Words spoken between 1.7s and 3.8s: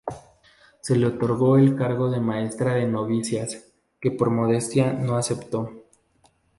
cargo de maestra de novicias,